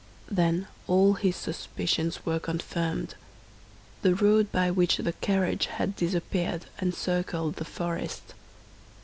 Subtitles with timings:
[0.31, 3.13] Then all his suspicions were confirmed;
[4.01, 8.33] the road by which the carriage had disappeared encircled the forest.